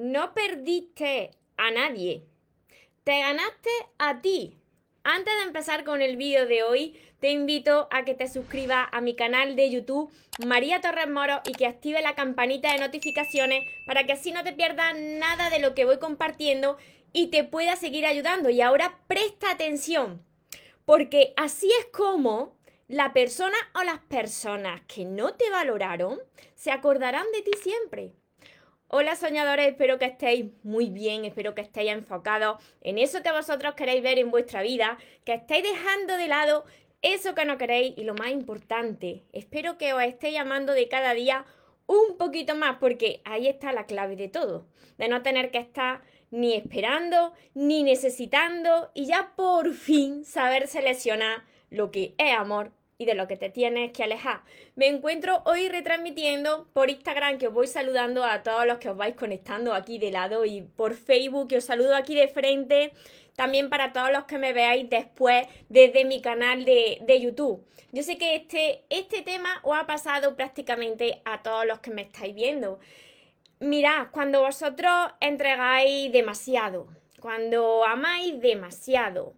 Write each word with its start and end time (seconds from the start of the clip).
no 0.00 0.32
perdiste 0.32 1.32
a 1.58 1.70
nadie, 1.70 2.24
te 3.04 3.18
ganaste 3.18 3.68
a 3.98 4.22
ti. 4.22 4.56
Antes 5.04 5.34
de 5.34 5.42
empezar 5.42 5.84
con 5.84 6.00
el 6.00 6.16
vídeo 6.16 6.46
de 6.46 6.62
hoy, 6.62 6.98
te 7.20 7.30
invito 7.30 7.86
a 7.90 8.06
que 8.06 8.14
te 8.14 8.26
suscribas 8.26 8.88
a 8.92 9.02
mi 9.02 9.14
canal 9.14 9.56
de 9.56 9.70
YouTube 9.70 10.10
María 10.46 10.80
Torres 10.80 11.10
Moro 11.10 11.42
y 11.44 11.52
que 11.52 11.66
active 11.66 12.00
la 12.00 12.14
campanita 12.14 12.72
de 12.72 12.78
notificaciones 12.78 13.68
para 13.86 14.04
que 14.04 14.12
así 14.12 14.32
no 14.32 14.42
te 14.42 14.54
pierdas 14.54 14.98
nada 14.98 15.50
de 15.50 15.58
lo 15.58 15.74
que 15.74 15.84
voy 15.84 15.98
compartiendo 15.98 16.78
y 17.12 17.26
te 17.26 17.44
pueda 17.44 17.76
seguir 17.76 18.06
ayudando. 18.06 18.48
Y 18.48 18.62
ahora 18.62 19.00
presta 19.06 19.50
atención, 19.50 20.24
porque 20.86 21.34
así 21.36 21.70
es 21.78 21.86
como 21.92 22.56
la 22.88 23.12
persona 23.12 23.56
o 23.74 23.82
las 23.82 23.98
personas 23.98 24.80
que 24.88 25.04
no 25.04 25.34
te 25.34 25.50
valoraron 25.50 26.18
se 26.54 26.70
acordarán 26.70 27.26
de 27.32 27.42
ti 27.42 27.50
siempre. 27.62 28.14
Hola 28.92 29.14
soñadores, 29.14 29.68
espero 29.68 30.00
que 30.00 30.06
estéis 30.06 30.46
muy 30.64 30.90
bien, 30.90 31.24
espero 31.24 31.54
que 31.54 31.60
estéis 31.60 31.92
enfocados 31.92 32.60
en 32.80 32.98
eso 32.98 33.22
que 33.22 33.30
vosotros 33.30 33.74
queréis 33.74 34.02
ver 34.02 34.18
en 34.18 34.32
vuestra 34.32 34.62
vida, 34.62 34.98
que 35.24 35.34
estéis 35.34 35.62
dejando 35.62 36.16
de 36.16 36.26
lado 36.26 36.64
eso 37.00 37.36
que 37.36 37.44
no 37.44 37.56
queréis 37.56 37.96
y 37.96 38.02
lo 38.02 38.14
más 38.14 38.32
importante, 38.32 39.22
espero 39.32 39.78
que 39.78 39.92
os 39.92 40.02
estéis 40.02 40.40
amando 40.40 40.72
de 40.72 40.88
cada 40.88 41.14
día 41.14 41.44
un 41.86 42.16
poquito 42.18 42.56
más 42.56 42.78
porque 42.80 43.20
ahí 43.24 43.46
está 43.46 43.70
la 43.70 43.86
clave 43.86 44.16
de 44.16 44.26
todo, 44.26 44.66
de 44.98 45.06
no 45.06 45.22
tener 45.22 45.52
que 45.52 45.58
estar 45.58 46.00
ni 46.32 46.54
esperando, 46.54 47.32
ni 47.54 47.84
necesitando 47.84 48.90
y 48.92 49.06
ya 49.06 49.34
por 49.36 49.72
fin 49.72 50.24
saber 50.24 50.66
seleccionar 50.66 51.44
lo 51.70 51.92
que 51.92 52.16
es 52.18 52.34
amor 52.36 52.72
y 53.00 53.06
de 53.06 53.14
lo 53.14 53.26
que 53.26 53.38
te 53.38 53.48
tienes 53.48 53.92
que 53.92 54.04
alejar. 54.04 54.42
Me 54.76 54.86
encuentro 54.86 55.42
hoy 55.46 55.70
retransmitiendo 55.70 56.68
por 56.74 56.90
Instagram, 56.90 57.38
que 57.38 57.48
os 57.48 57.54
voy 57.54 57.66
saludando 57.66 58.24
a 58.24 58.42
todos 58.42 58.66
los 58.66 58.76
que 58.76 58.90
os 58.90 58.96
vais 58.96 59.16
conectando 59.16 59.72
aquí 59.72 59.98
de 59.98 60.10
lado 60.10 60.44
y 60.44 60.60
por 60.60 60.92
Facebook, 60.92 61.48
que 61.48 61.56
os 61.56 61.64
saludo 61.64 61.96
aquí 61.96 62.14
de 62.14 62.28
frente. 62.28 62.92
También 63.36 63.70
para 63.70 63.94
todos 63.94 64.12
los 64.12 64.24
que 64.24 64.36
me 64.36 64.52
veáis 64.52 64.90
después 64.90 65.46
desde 65.70 66.04
mi 66.04 66.20
canal 66.20 66.66
de, 66.66 66.98
de 67.00 67.20
YouTube. 67.22 67.66
Yo 67.90 68.02
sé 68.02 68.18
que 68.18 68.34
este, 68.36 68.84
este 68.90 69.22
tema 69.22 69.60
os 69.62 69.78
ha 69.78 69.86
pasado 69.86 70.36
prácticamente 70.36 71.22
a 71.24 71.42
todos 71.42 71.64
los 71.64 71.78
que 71.78 71.92
me 71.92 72.02
estáis 72.02 72.34
viendo. 72.34 72.80
Mirad, 73.60 74.08
cuando 74.10 74.42
vosotros 74.42 74.92
entregáis 75.20 76.12
demasiado, 76.12 76.86
cuando 77.18 77.82
amáis 77.82 78.38
demasiado, 78.42 79.32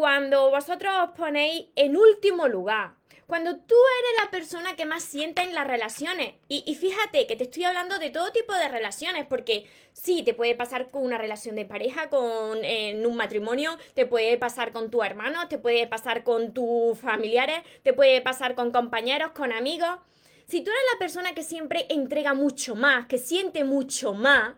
cuando 0.00 0.48
vosotros 0.48 0.90
os 1.02 1.10
ponéis 1.10 1.66
en 1.76 1.94
último 1.94 2.48
lugar, 2.48 2.94
cuando 3.26 3.56
tú 3.56 3.74
eres 3.74 4.24
la 4.24 4.30
persona 4.30 4.74
que 4.74 4.86
más 4.86 5.02
siente 5.02 5.42
en 5.42 5.54
las 5.54 5.66
relaciones. 5.66 6.36
Y, 6.48 6.74
fíjate 6.74 7.26
que 7.26 7.36
te 7.36 7.44
estoy 7.44 7.64
hablando 7.64 7.98
de 7.98 8.08
todo 8.08 8.32
tipo 8.32 8.54
de 8.54 8.70
relaciones, 8.70 9.26
porque 9.26 9.66
sí, 9.92 10.22
te 10.22 10.32
puede 10.32 10.54
pasar 10.54 10.90
con 10.90 11.02
una 11.02 11.18
relación 11.18 11.54
de 11.54 11.66
pareja, 11.66 12.08
con 12.08 12.64
en 12.64 13.04
un 13.04 13.14
matrimonio, 13.14 13.76
te 13.92 14.06
puede 14.06 14.38
pasar 14.38 14.72
con 14.72 14.90
tu 14.90 15.02
hermano, 15.02 15.48
te 15.48 15.58
puede 15.58 15.86
pasar 15.86 16.24
con 16.24 16.54
tus 16.54 16.98
familiares, 16.98 17.60
te 17.82 17.92
puede 17.92 18.22
pasar 18.22 18.54
con 18.54 18.72
compañeros, 18.72 19.32
con 19.32 19.52
amigos. 19.52 19.98
Si 20.46 20.62
tú 20.62 20.70
eres 20.70 20.82
la 20.94 20.98
persona 20.98 21.34
que 21.34 21.42
siempre 21.42 21.84
entrega 21.90 22.32
mucho 22.32 22.74
más, 22.74 23.06
que 23.06 23.18
siente 23.18 23.64
mucho 23.64 24.14
más, 24.14 24.54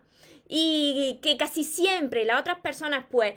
y 0.54 1.18
que 1.20 1.36
casi 1.36 1.64
siempre 1.64 2.24
las 2.24 2.40
otras 2.40 2.60
personas, 2.60 3.06
pues, 3.10 3.34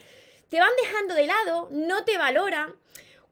te 0.50 0.60
van 0.60 0.72
dejando 0.82 1.16
de 1.16 1.28
lado, 1.28 1.68
no 1.72 2.04
te 2.06 2.18
valoran. 2.18 2.76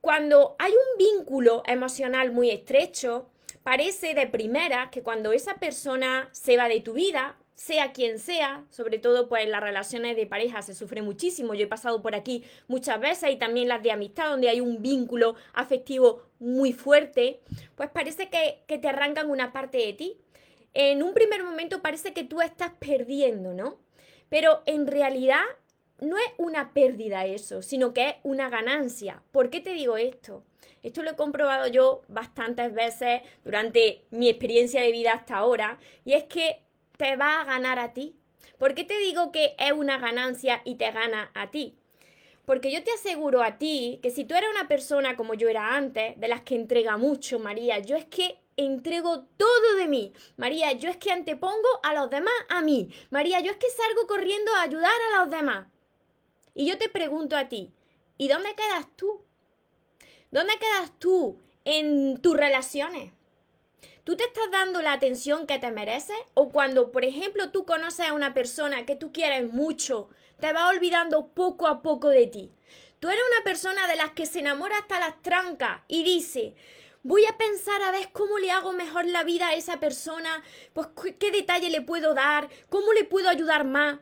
Cuando 0.02 0.56
hay 0.59 0.72
un 0.72 0.97
vínculo 0.97 1.64
emocional 1.66 2.31
muy 2.31 2.50
estrecho, 2.50 3.30
parece 3.64 4.14
de 4.14 4.28
primera 4.28 4.89
que 4.92 5.02
cuando 5.02 5.31
esa 5.31 5.56
persona 5.56 6.30
se 6.31 6.58
va 6.58 6.67
de 6.67 6.81
tu 6.81 6.94
vida, 6.94 7.38
sea 7.56 7.94
quien 7.94 8.19
sea, 8.19 8.66
sobre 8.69 9.00
todo 9.00 9.30
pues 9.30 9.47
las 9.47 9.61
relaciones 9.61 10.17
de 10.17 10.25
pareja 10.25 10.61
se 10.61 10.73
sufre 10.73 11.02
muchísimo, 11.02 11.53
yo 11.53 11.66
he 11.66 11.68
pasado 11.68 12.02
por 12.02 12.16
aquí 12.16 12.44
muchas 12.68 13.00
veces 13.00 13.31
y 13.31 13.38
también 13.38 13.69
las 13.69 13.81
de 13.84 13.91
amistad 13.91 14.29
donde 14.29 14.50
hay 14.50 14.59
un 14.59 14.81
vínculo 14.81 15.35
afectivo 15.53 16.23
muy 16.40 16.73
fuerte, 16.73 17.40
pues 17.75 17.90
parece 17.90 18.29
que 18.29 18.78
te 18.78 18.88
arrancan 18.90 19.29
una 19.29 19.53
parte 19.53 19.78
de 19.78 19.94
ti. 19.94 20.18
En 20.73 21.03
un 21.03 21.13
primer 21.13 21.44
momento 21.44 21.81
parece 21.81 22.13
que 22.13 22.23
tú 22.23 22.41
estás 22.41 22.72
perdiendo, 22.79 23.53
¿no? 23.53 23.78
Pero 24.28 24.63
en 24.66 24.88
realidad 24.88 25.44
no 26.03 26.18
es 26.18 26.31
una 26.38 26.74
pérdida 26.74 27.25
eso, 27.25 27.62
sino 27.62 27.94
que 27.94 28.09
es 28.09 28.16
una 28.24 28.50
ganancia. 28.50 29.24
¿Por 29.31 29.50
qué 29.50 29.62
te 29.62 29.74
digo 29.74 29.97
esto? 29.97 30.44
Esto 30.84 31.02
lo 31.02 31.12
he 31.12 31.16
comprobado 31.16 31.68
yo 31.68 32.02
bastantes 32.08 32.74
veces 32.74 33.22
durante 33.44 34.06
mi 34.12 34.30
experiencia 34.30 34.81
de 34.81 34.91
vida 34.91 35.14
hasta 35.14 35.38
ahora, 35.38 35.80
y 36.03 36.14
es 36.14 36.25
que 36.25 36.62
te 36.97 37.16
va 37.16 37.41
a 37.41 37.46
ganar 37.46 37.80
a 37.80 37.94
ti. 37.94 38.16
¿Por 38.58 38.75
qué 38.75 38.84
te 38.84 38.97
digo 39.00 39.31
que 39.31 39.56
es 39.58 39.72
una 39.72 39.97
ganancia 39.97 40.62
y 40.66 40.75
te 40.75 40.91
gana 40.91 41.31
a 41.34 41.52
ti? 41.52 41.78
Porque 42.46 42.72
yo 42.72 42.84
te 42.84 42.91
aseguro 42.91 43.41
a 43.41 43.58
ti 43.58 44.00
que 44.03 44.09
si 44.09 44.25
tú 44.25 44.35
eres 44.35 44.50
una 44.50 44.68
persona 44.68 45.16
como 45.16 45.34
yo 45.34 45.47
era 45.47 45.75
antes, 45.75 46.20
de 46.20 46.28
las 46.28 46.41
que 46.41 46.56
entrega 46.56 46.97
mucho, 46.97 47.40
María, 47.40 47.80
yo 47.80 47.96
es 47.96 48.06
que 48.06 48.40
entrego 48.58 49.24
todo 49.38 49.75
de 49.78 49.88
mí. 49.88 50.14
María, 50.35 50.74
yo 50.74 50.90
es 50.90 50.97
que 50.97 51.12
antepongo 51.12 51.68
a 51.84 51.94
los 51.94 52.09
demás 52.09 52.34
a 52.50 52.62
mí. 52.62 52.90
María, 53.09 53.40
yo 53.40 53.52
es 53.52 53.58
que 53.58 53.70
salgo 53.70 54.08
corriendo 54.08 54.53
a 54.56 54.64
ayudar 54.64 54.91
a 54.91 55.20
los 55.22 55.31
demás. 55.31 55.68
Y 56.56 56.68
yo 56.68 56.78
te 56.78 56.90
pregunto 56.90 57.36
a 57.36 57.50
ti, 57.50 57.74
¿y 58.18 58.28
dónde 58.28 58.53
quedas 58.56 58.88
tú? 58.96 59.24
¿Dónde 60.31 60.53
quedas 60.59 60.91
tú 61.00 61.40
en 61.66 62.22
tus 62.22 62.38
relaciones? 62.38 63.12
¿Tú 64.03 64.18
te 64.18 64.25
estás 64.25 64.52
dando 64.52 64.81
la 64.81 64.94
atención 64.94 65.47
que 65.47 65.59
te 65.59 65.72
mereces? 65.72 66.18
¿O 66.34 66.50
cuando, 66.50 66.91
por 66.91 67.06
ejemplo, 67.06 67.52
tú 67.52 67.66
conoces 67.66 68.08
a 68.08 68.14
una 68.14 68.34
persona 68.34 68.86
que 68.86 68.96
tú 68.96 69.12
quieres 69.12 69.52
mucho, 69.52 70.09
te 70.40 70.52
va 70.53 70.68
olvidando 70.68 71.28
poco 71.30 71.68
a 71.68 71.81
poco 71.81 72.09
de 72.09 72.28
ti? 72.28 72.52
Tú 73.00 73.09
eres 73.09 73.24
una 73.35 73.44
persona 73.44 73.88
de 73.88 73.96
las 73.96 74.12
que 74.12 74.25
se 74.25 74.40
enamora 74.40 74.78
hasta 74.78 75.00
las 75.00 75.22
trancas 75.22 75.81
y 75.88 76.03
dice, 76.03 76.56
voy 77.02 77.25
a 77.25 77.38
pensar 77.38 77.81
a 77.81 77.91
ver 77.91 78.12
cómo 78.12 78.38
le 78.38 78.52
hago 78.52 78.74
mejor 78.74 79.06
la 79.06 79.24
vida 79.24 79.50
a 79.50 79.56
esa 79.56 79.80
persona, 79.80 80.44
pues 80.74 80.88
qué 81.20 81.31
detalle 81.31 81.70
le 81.70 81.81
puedo 81.81 82.14
dar, 82.14 82.50
cómo 82.70 82.94
le 82.94 83.06
puedo 83.06 83.30
ayudar 83.30 83.66
más 83.66 84.00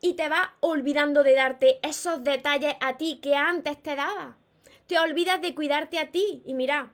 y 0.00 0.14
te 0.14 0.28
vas 0.28 0.48
olvidando 0.60 1.22
de 1.22 1.34
darte 1.34 1.80
esos 1.82 2.22
detalles 2.22 2.74
a 2.80 2.96
ti 2.96 3.20
que 3.22 3.34
antes 3.34 3.82
te 3.82 3.96
daba. 3.96 4.36
Te 4.86 4.98
olvidas 4.98 5.40
de 5.40 5.54
cuidarte 5.54 5.98
a 5.98 6.10
ti 6.10 6.42
y 6.46 6.54
mira, 6.54 6.92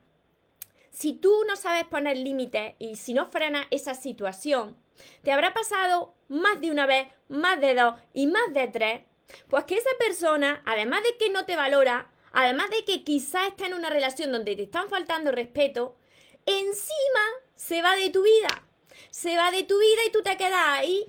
si 0.91 1.13
tú 1.13 1.33
no 1.47 1.57
sabes 1.57 1.85
poner 1.85 2.17
límites 2.17 2.75
y 2.79 2.97
si 2.97 3.15
no 3.15 3.27
frenas 3.27 3.67
esa 3.71 3.95
situación, 3.95 4.77
te 5.23 5.33
habrá 5.33 5.53
pasado 5.53 6.15
más 6.29 6.61
de 6.61 6.71
una 6.71 6.87
vez, 6.87 7.09
más 7.29 7.61
de 7.61 7.75
dos 7.75 7.95
y 8.13 8.27
más 8.27 8.53
de 8.53 8.69
tres, 8.69 9.03
pues 9.49 9.65
que 9.65 9.77
esa 9.77 9.91
persona, 9.99 10.63
además 10.65 11.03
de 11.03 11.17
que 11.19 11.31
no 11.31 11.45
te 11.45 11.57
valora, 11.57 12.11
además 12.33 12.71
de 12.71 12.85
que 12.85 13.05
quizás 13.05 13.49
está 13.49 13.67
en 13.67 13.75
una 13.75 13.91
relación 13.91 14.33
donde 14.33 14.57
te 14.57 14.63
están 14.65 14.89
faltando 14.89 15.33
respeto, 15.33 15.97
encima 16.47 17.25
se 17.57 17.83
va 17.83 17.97
de 17.97 18.11
tu 18.11 18.23
vida. 18.23 18.63
Se 19.11 19.37
va 19.37 19.51
de 19.51 19.65
tu 19.65 19.79
vida 19.79 20.01
y 20.07 20.13
tú 20.13 20.23
te 20.23 20.37
quedas 20.37 20.65
ahí 20.67 21.07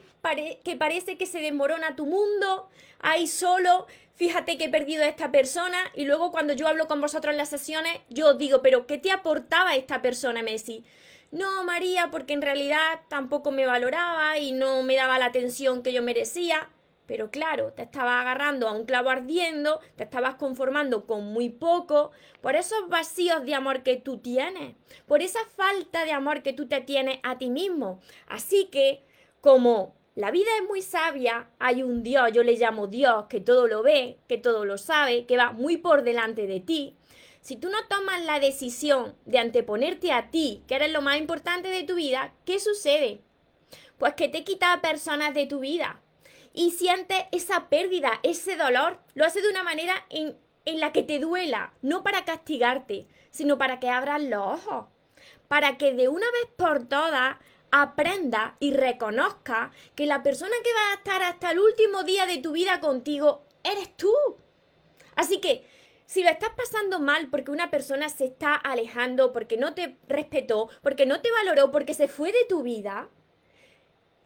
que 0.63 0.75
parece 0.75 1.17
que 1.17 1.25
se 1.25 1.39
desmorona 1.39 1.95
tu 1.95 2.05
mundo, 2.05 2.69
ahí 2.99 3.27
solo, 3.27 3.87
fíjate 4.15 4.57
que 4.57 4.65
he 4.65 4.69
perdido 4.69 5.03
a 5.03 5.07
esta 5.07 5.31
persona 5.31 5.77
y 5.93 6.05
luego 6.05 6.31
cuando 6.31 6.53
yo 6.53 6.67
hablo 6.67 6.87
con 6.87 7.01
vosotros 7.01 7.31
en 7.31 7.37
las 7.37 7.49
sesiones, 7.49 7.99
yo 8.09 8.29
os 8.29 8.37
digo, 8.37 8.61
pero 8.61 8.87
¿qué 8.87 8.97
te 8.97 9.11
aportaba 9.11 9.75
esta 9.75 10.01
persona, 10.01 10.41
Messi? 10.41 10.83
No, 11.31 11.63
María, 11.63 12.09
porque 12.11 12.33
en 12.33 12.41
realidad 12.41 13.01
tampoco 13.09 13.51
me 13.51 13.65
valoraba 13.65 14.37
y 14.37 14.51
no 14.51 14.83
me 14.83 14.95
daba 14.95 15.19
la 15.19 15.25
atención 15.25 15.83
que 15.83 15.91
yo 15.91 16.01
merecía. 16.01 16.69
Pero 17.07 17.29
claro, 17.29 17.71
te 17.73 17.83
estabas 17.83 18.21
agarrando 18.21 18.67
a 18.67 18.71
un 18.71 18.85
clavo 18.85 19.09
ardiendo, 19.09 19.79
te 19.95 20.05
estabas 20.05 20.35
conformando 20.35 21.05
con 21.05 21.25
muy 21.25 21.49
poco, 21.49 22.11
por 22.41 22.55
esos 22.55 22.89
vacíos 22.89 23.45
de 23.45 23.53
amor 23.53 23.83
que 23.83 23.97
tú 23.97 24.17
tienes, 24.17 24.75
por 25.05 25.21
esa 25.21 25.39
falta 25.55 26.03
de 26.03 26.13
amor 26.13 26.41
que 26.41 26.53
tú 26.53 26.67
te 26.67 26.81
tienes 26.81 27.19
a 27.21 27.37
ti 27.37 27.49
mismo. 27.49 27.99
Así 28.27 28.69
que, 28.71 29.03
como 29.39 29.93
la 30.15 30.31
vida 30.31 30.49
es 30.61 30.65
muy 30.65 30.81
sabia, 30.81 31.49
hay 31.59 31.83
un 31.83 32.01
Dios, 32.01 32.31
yo 32.31 32.41
le 32.41 32.55
llamo 32.55 32.87
Dios, 32.87 33.25
que 33.27 33.41
todo 33.41 33.67
lo 33.67 33.83
ve, 33.83 34.17
que 34.29 34.37
todo 34.37 34.63
lo 34.63 34.77
sabe, 34.77 35.25
que 35.25 35.35
va 35.35 35.51
muy 35.51 35.75
por 35.75 36.03
delante 36.03 36.47
de 36.47 36.61
ti. 36.61 36.95
Si 37.41 37.57
tú 37.57 37.69
no 37.69 37.85
tomas 37.89 38.23
la 38.23 38.39
decisión 38.39 39.13
de 39.25 39.39
anteponerte 39.39 40.13
a 40.13 40.31
ti, 40.31 40.63
que 40.67 40.75
eres 40.75 40.93
lo 40.93 41.01
más 41.01 41.17
importante 41.17 41.67
de 41.67 41.83
tu 41.83 41.95
vida, 41.95 42.33
¿qué 42.45 42.59
sucede? 42.59 43.19
Pues 43.97 44.13
que 44.13 44.29
te 44.29 44.45
quita 44.45 44.79
personas 44.81 45.33
de 45.33 45.47
tu 45.47 45.59
vida 45.59 46.01
y 46.53 46.71
sientes 46.71 47.25
esa 47.33 47.67
pérdida, 47.67 48.21
ese 48.23 48.55
dolor, 48.55 48.99
lo 49.15 49.25
hace 49.25 49.41
de 49.41 49.49
una 49.49 49.63
manera 49.63 50.05
en, 50.09 50.37
en 50.63 50.79
la 50.79 50.93
que 50.93 51.03
te 51.03 51.19
duela, 51.19 51.73
no 51.81 52.03
para 52.03 52.23
castigarte, 52.23 53.05
sino 53.31 53.57
para 53.57 53.81
que 53.81 53.89
abras 53.89 54.23
los 54.23 54.41
ojos, 54.41 54.85
para 55.49 55.77
que 55.77 55.93
de 55.93 56.07
una 56.07 56.25
vez 56.31 56.49
por 56.55 56.87
todas 56.87 57.35
aprenda 57.81 58.55
y 58.59 58.71
reconozca 58.71 59.71
que 59.95 60.05
la 60.05 60.23
persona 60.23 60.55
que 60.63 60.73
va 60.73 60.91
a 60.91 60.95
estar 60.95 61.21
hasta 61.23 61.51
el 61.51 61.59
último 61.59 62.03
día 62.03 62.25
de 62.25 62.37
tu 62.37 62.53
vida 62.53 62.79
contigo 62.79 63.43
eres 63.63 63.95
tú. 63.97 64.13
Así 65.15 65.39
que 65.39 65.67
si 66.05 66.23
lo 66.23 66.29
estás 66.29 66.51
pasando 66.55 66.99
mal 66.99 67.29
porque 67.29 67.51
una 67.51 67.71
persona 67.71 68.07
se 68.07 68.25
está 68.25 68.55
alejando, 68.55 69.33
porque 69.33 69.57
no 69.57 69.73
te 69.73 69.97
respetó, 70.07 70.69
porque 70.81 71.05
no 71.05 71.21
te 71.21 71.31
valoró, 71.31 71.71
porque 71.71 71.93
se 71.93 72.07
fue 72.07 72.31
de 72.31 72.45
tu 72.47 72.63
vida, 72.63 73.09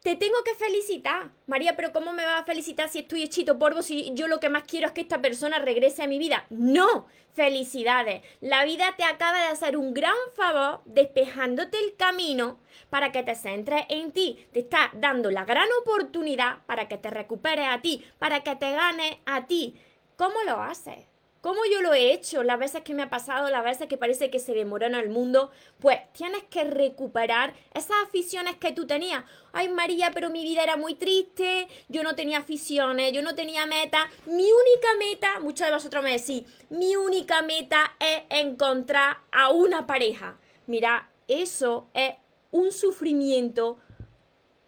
te 0.01 0.15
tengo 0.15 0.43
que 0.43 0.55
felicitar. 0.55 1.31
María, 1.47 1.75
pero 1.75 1.91
¿cómo 1.91 2.13
me 2.13 2.25
vas 2.25 2.41
a 2.41 2.45
felicitar 2.45 2.89
si 2.89 2.99
estoy 2.99 3.23
hechito 3.23 3.59
polvo, 3.59 3.81
si 3.81 4.11
yo 4.13 4.27
lo 4.27 4.39
que 4.39 4.49
más 4.49 4.63
quiero 4.63 4.87
es 4.87 4.93
que 4.93 5.01
esta 5.01 5.21
persona 5.21 5.59
regrese 5.59 6.03
a 6.03 6.07
mi 6.07 6.19
vida? 6.19 6.45
No, 6.49 7.07
felicidades. 7.33 8.21
La 8.39 8.63
vida 8.63 8.95
te 8.97 9.03
acaba 9.03 9.39
de 9.39 9.47
hacer 9.47 9.77
un 9.77 9.93
gran 9.93 10.15
favor 10.35 10.81
despejándote 10.85 11.77
el 11.77 11.95
camino 11.95 12.59
para 12.89 13.11
que 13.11 13.23
te 13.23 13.35
centres 13.35 13.83
en 13.89 14.11
ti. 14.11 14.47
Te 14.53 14.61
está 14.61 14.91
dando 14.93 15.31
la 15.31 15.45
gran 15.45 15.67
oportunidad 15.81 16.59
para 16.65 16.87
que 16.87 16.97
te 16.97 17.09
recuperes 17.09 17.67
a 17.69 17.81
ti, 17.81 18.03
para 18.19 18.41
que 18.41 18.55
te 18.55 18.71
ganes 18.71 19.17
a 19.25 19.47
ti. 19.47 19.75
¿Cómo 20.15 20.41
lo 20.45 20.61
haces? 20.61 21.05
¿Cómo 21.41 21.61
yo 21.71 21.81
lo 21.81 21.93
he 21.93 22.11
hecho? 22.11 22.43
Las 22.43 22.59
veces 22.59 22.81
que 22.83 22.93
me 22.93 23.01
ha 23.01 23.09
pasado, 23.09 23.49
las 23.49 23.63
veces 23.63 23.87
que 23.87 23.97
parece 23.97 24.29
que 24.29 24.39
se 24.39 24.53
demoró 24.53 24.85
en 24.85 24.95
el 24.95 25.09
mundo, 25.09 25.51
pues 25.79 25.97
tienes 26.11 26.43
que 26.43 26.65
recuperar 26.65 27.53
esas 27.73 27.95
aficiones 28.05 28.57
que 28.57 28.73
tú 28.73 28.85
tenías. 28.85 29.23
Ay 29.53 29.69
María, 29.69 30.11
pero 30.13 30.29
mi 30.29 30.43
vida 30.43 30.63
era 30.63 30.75
muy 30.75 30.95
triste, 30.95 31.69
yo 31.87 32.03
no 32.03 32.13
tenía 32.13 32.39
aficiones, 32.39 33.13
yo 33.13 33.21
no 33.21 33.35
tenía 33.35 33.65
meta. 33.65 34.09
Mi 34.25 34.51
única 34.51 34.89
meta, 34.99 35.39
muchos 35.39 35.65
de 35.65 35.73
vosotros 35.73 36.03
me 36.03 36.11
decís, 36.11 36.43
mi 36.69 36.97
única 36.97 37.41
meta 37.41 37.95
es 38.01 38.23
encontrar 38.29 39.19
a 39.31 39.49
una 39.49 39.87
pareja. 39.87 40.37
Mira, 40.67 41.09
eso 41.29 41.87
es 41.93 42.15
un 42.51 42.73
sufrimiento 42.73 43.77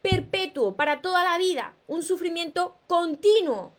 perpetuo 0.02 0.78
para 0.78 1.02
toda 1.02 1.26
la 1.26 1.38
vida, 1.38 1.76
un 1.88 2.02
sufrimiento 2.02 2.78
continuo 2.88 3.74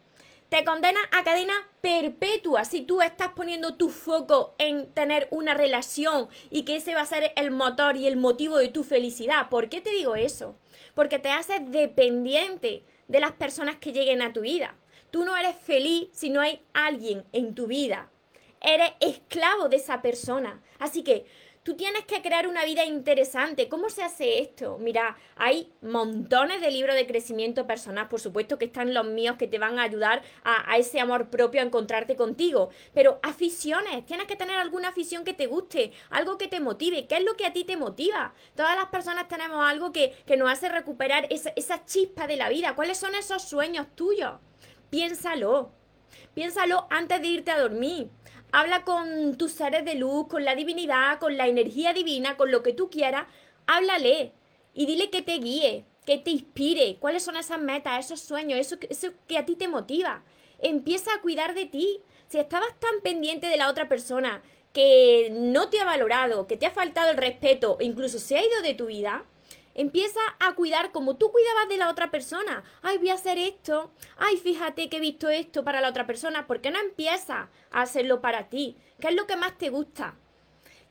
te 0.52 0.64
condena 0.64 1.00
a 1.12 1.25
cadena 1.25 1.54
perpetua 1.81 2.66
si 2.66 2.82
tú 2.82 3.00
estás 3.00 3.28
poniendo 3.28 3.76
tu 3.76 3.88
foco 3.88 4.54
en 4.58 4.93
tener 4.93 5.26
una 5.31 5.54
relación 5.54 6.28
y 6.50 6.64
que 6.64 6.76
ese 6.76 6.94
va 6.94 7.00
a 7.00 7.06
ser 7.06 7.32
el 7.37 7.50
motor 7.50 7.96
y 7.96 8.06
el 8.06 8.19
motivo 8.19 8.58
de 8.58 8.69
tu 8.69 8.84
felicidad. 8.84 9.49
¿Por 9.49 9.70
qué 9.70 9.81
te 9.81 9.88
digo 9.88 10.14
eso? 10.14 10.54
Porque 10.94 11.19
te 11.19 11.31
haces 11.31 11.62
dependiente 11.70 12.84
de 13.08 13.20
las 13.20 13.32
personas 13.32 13.76
que 13.76 13.93
lleguen 13.93 14.20
a 14.20 14.34
tu 14.34 14.43
vida. 14.43 14.76
Tú 15.10 15.25
no 15.25 15.38
eres 15.38 15.56
feliz 15.56 16.10
si 16.12 16.28
no 16.28 16.43
hay 16.43 16.60
alguien 16.75 17.25
en 17.32 17.54
tu 17.54 17.66
vida. 17.66 18.10
Eres 18.60 18.93
esclavo 19.00 19.70
de 19.70 19.76
esa 19.76 20.02
persona. 20.02 20.60
Así 20.78 21.02
que 21.02 21.25
Tú 21.62 21.76
tienes 21.76 22.05
que 22.06 22.23
crear 22.23 22.49
una 22.49 22.64
vida 22.64 22.85
interesante. 22.85 23.69
¿Cómo 23.69 23.88
se 23.88 24.03
hace 24.03 24.41
esto? 24.41 24.79
Mira, 24.81 25.17
hay 25.37 25.73
montones 25.81 26.61
de 26.61 26.73
libros 26.73 26.97
de 26.97 27.06
crecimiento 27.06 27.69
personal, 27.69 28.09
por 28.09 28.19
supuesto 28.19 28.59
que 28.59 28.64
están 28.64 28.93
los 28.93 29.06
míos 29.06 29.37
que 29.38 29.47
te 29.47 29.61
van 29.61 29.79
a 29.79 29.85
ayudar 29.85 30.23
a, 30.43 30.76
ese 30.76 30.99
amor 30.99 31.31
propio, 31.31 31.61
a 31.61 31.64
encontrarte 31.64 32.17
contigo. 32.17 32.70
Pero 32.94 33.20
aficiones, 33.23 34.05
tienes 34.06 34.26
que 34.26 34.35
tener 34.35 34.56
alguna 34.56 34.88
afición 34.88 35.23
que 35.23 35.35
te 35.35 35.47
guste, 35.47 35.93
algo 36.11 36.37
que 36.37 36.49
te 36.49 36.59
motive. 36.59 37.06
¿Qué 37.06 37.19
es 37.19 37.25
lo 37.25 37.37
que 37.37 37.47
a 37.47 37.53
ti 37.53 37.62
te 37.62 37.76
motiva? 37.76 38.35
Todas 38.56 38.76
las 38.76 38.87
personas 38.87 39.29
tenemos 39.29 39.64
algo 39.64 39.93
que, 39.93 40.17
nos 40.37 40.50
hace 40.50 40.69
recuperar 40.69 41.29
esa, 41.31 41.53
esa 41.55 41.85
chispa 41.85 42.26
de 42.26 42.37
la 42.37 42.49
vida. 42.49 42.75
¿Cuáles 42.75 42.99
son 42.99 43.14
esos 43.14 43.41
sueños 43.43 43.87
tuyos? 43.94 44.32
Piénsalo. 44.91 45.70
Piénsalo 46.35 46.88
antes 46.91 47.23
de 47.23 47.29
irte 47.29 47.53
a 47.53 47.61
dormir. 47.61 48.11
Habla 48.54 48.84
con 48.84 49.38
tus 49.38 49.52
seres 49.52 49.82
de 49.87 49.94
luz, 49.94 50.28
con 50.28 50.44
la 50.44 50.54
divinidad, 50.54 51.19
con 51.19 51.38
la 51.38 51.49
energía 51.49 51.94
divina, 51.94 52.37
con 52.37 52.50
lo 52.50 52.62
que 52.62 52.75
tú 52.75 52.90
quieras. 52.90 53.26
Háblale 53.66 54.32
y 54.75 54.84
dile 54.84 55.08
que 55.08 55.22
te 55.22 55.38
guíe, 55.38 55.87
que 56.04 56.19
te 56.19 56.32
inspire. 56.32 56.96
¿Cuáles 57.00 57.22
son 57.22 57.37
esas 57.37 57.58
metas, 57.58 58.04
esos 58.04 58.20
sueños, 58.20 58.60
eso, 58.60 58.76
que 59.26 59.38
a 59.38 59.46
ti 59.46 59.56
te 59.56 59.69
motiva? 59.69 60.22
Empieza 60.58 61.14
a 61.14 61.22
cuidar 61.22 61.54
de 61.54 61.64
ti. 61.64 62.02
Si 62.28 62.38
estabas 62.38 62.78
tan 62.78 63.00
pendiente 63.02 63.46
de 63.46 63.56
la 63.56 63.70
otra 63.70 63.88
persona 63.88 64.43
que 64.75 65.31
no 65.32 65.70
te 65.70 65.81
ha 65.81 65.84
valorado, 65.87 66.46
que 66.46 66.58
te 66.58 66.66
ha 66.66 66.70
faltado 66.70 67.10
el 67.10 67.16
respeto, 67.16 67.78
incluso 67.81 68.19
se 68.19 68.37
ha 68.37 68.44
ido 68.44 68.60
de 68.62 68.75
tu 68.75 68.87
vida, 68.87 69.25
Empieza 69.75 70.21
a 70.39 70.55
cuidar 70.55 70.93
como 70.93 71.17
tú 71.17 71.31
cuidabas 71.31 71.69
de 71.69 71.77
la 71.77 71.91
otra 71.91 72.11
persona. 72.11 72.63
Ay, 72.83 72.99
voy 72.99 73.11
a 73.11 73.15
hacer 73.15 73.39
esto. 73.39 73.93
Ay, 74.17 74.37
fíjate 74.37 74.89
que 74.89 74.99
he 74.99 75.01
visto 75.01 75.29
esto 75.31 75.65
para 75.65 75.81
la 75.81 75.89
otra 75.89 76.07
persona. 76.07 76.47
¿Por 76.47 76.61
qué 76.61 76.71
no 76.71 76.79
empiezas 76.81 77.49
a 77.71 77.83
hacerlo 77.83 78.21
para 78.21 78.49
ti? 78.49 78.77
¿Qué 79.01 79.09
es 79.09 79.15
lo 79.15 79.27
que 79.27 79.37
más 79.37 79.57
te 79.57 79.71
gusta? 79.71 80.17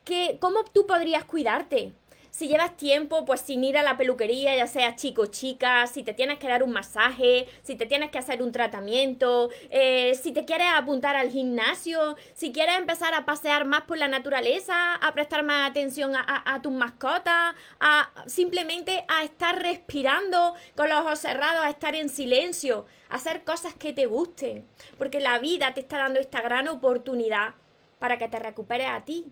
¿Qué, 0.04 0.38
¿Cómo 0.40 0.64
tú 0.64 0.86
podrías 0.86 1.24
cuidarte? 1.24 1.92
Si 2.32 2.48
llevas 2.48 2.78
tiempo 2.78 3.26
pues 3.26 3.42
sin 3.42 3.62
ir 3.62 3.76
a 3.76 3.82
la 3.82 3.98
peluquería, 3.98 4.56
ya 4.56 4.66
sea 4.66 4.96
chico 4.96 5.22
o 5.22 5.26
chica, 5.26 5.86
si 5.86 6.02
te 6.02 6.14
tienes 6.14 6.38
que 6.38 6.48
dar 6.48 6.62
un 6.62 6.72
masaje, 6.72 7.46
si 7.62 7.76
te 7.76 7.84
tienes 7.84 8.10
que 8.10 8.18
hacer 8.18 8.42
un 8.42 8.52
tratamiento, 8.52 9.50
eh, 9.68 10.18
si 10.20 10.32
te 10.32 10.46
quieres 10.46 10.68
apuntar 10.74 11.14
al 11.14 11.30
gimnasio, 11.30 12.16
si 12.32 12.50
quieres 12.50 12.78
empezar 12.78 13.12
a 13.12 13.26
pasear 13.26 13.66
más 13.66 13.82
por 13.82 13.98
la 13.98 14.08
naturaleza, 14.08 14.94
a 14.94 15.12
prestar 15.12 15.42
más 15.44 15.70
atención 15.70 16.14
a, 16.16 16.62
tus 16.62 16.72
mascotas, 16.72 17.54
a 17.78 18.10
simplemente 18.26 19.04
a 19.08 19.24
estar 19.24 19.60
respirando 19.60 20.54
con 20.74 20.88
los 20.88 21.00
ojos 21.00 21.18
cerrados, 21.18 21.62
a 21.62 21.68
estar 21.68 21.94
en 21.94 22.08
silencio, 22.08 22.86
a 23.10 23.16
hacer 23.16 23.44
cosas 23.44 23.74
que 23.74 23.92
te 23.92 24.06
gusten, 24.06 24.66
porque 24.96 25.20
la 25.20 25.38
vida 25.38 25.74
te 25.74 25.80
está 25.80 25.98
dando 25.98 26.18
esta 26.18 26.40
gran 26.40 26.66
oportunidad 26.68 27.54
para 27.98 28.16
que 28.16 28.28
te 28.28 28.38
recuperes 28.38 28.88
a 28.88 29.04
ti, 29.04 29.30